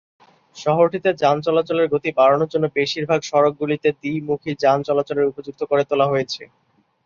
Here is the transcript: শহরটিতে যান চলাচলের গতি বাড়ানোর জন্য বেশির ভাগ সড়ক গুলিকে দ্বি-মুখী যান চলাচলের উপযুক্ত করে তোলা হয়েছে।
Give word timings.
শহরটিতে 0.55 1.09
যান 1.21 1.37
চলাচলের 1.45 1.87
গতি 1.93 2.09
বাড়ানোর 2.17 2.51
জন্য 2.53 2.65
বেশির 2.77 3.05
ভাগ 3.09 3.19
সড়ক 3.29 3.53
গুলিকে 3.59 3.89
দ্বি-মুখী 3.99 4.51
যান 4.63 4.79
চলাচলের 4.87 5.29
উপযুক্ত 5.31 5.61
করে 5.69 5.83
তোলা 5.89 6.05
হয়েছে। 6.09 6.41